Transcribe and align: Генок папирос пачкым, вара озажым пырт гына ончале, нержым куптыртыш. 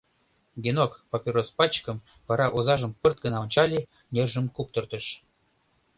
Генок 0.63 0.93
папирос 1.11 1.49
пачкым, 1.57 1.97
вара 2.27 2.47
озажым 2.57 2.91
пырт 3.01 3.17
гына 3.25 3.37
ончале, 3.43 3.79
нержым 4.13 4.45
куптыртыш. 4.55 5.05